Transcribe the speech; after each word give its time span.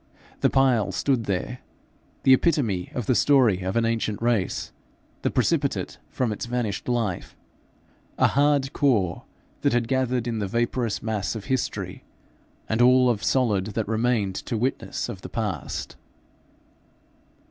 The 0.39 0.49
pile 0.49 0.91
stood 0.91 1.25
there, 1.25 1.59
the 2.23 2.33
epitome 2.33 2.91
of 2.95 3.05
the 3.05 3.13
story 3.13 3.61
of 3.61 3.75
an 3.75 3.85
ancient 3.85 4.19
race, 4.19 4.71
the 5.21 5.29
precipitate 5.29 5.99
from 6.09 6.31
its 6.31 6.47
vanished 6.47 6.89
life 6.89 7.35
a 8.17 8.25
hard 8.29 8.73
core 8.73 9.25
that 9.61 9.73
had 9.73 9.87
gathered 9.87 10.25
in 10.27 10.39
the 10.39 10.47
vaporous 10.47 11.03
mass 11.03 11.35
of 11.35 11.45
history 11.45 12.03
the 12.67 12.81
all 12.83 13.11
of 13.11 13.23
solid 13.23 13.67
that 13.75 13.87
remained 13.87 14.33
to 14.33 14.57
witness 14.57 15.07
of 15.07 15.21
the 15.21 15.29
past. 15.29 15.97